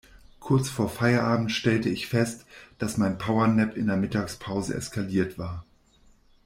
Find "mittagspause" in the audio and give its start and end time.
3.97-4.73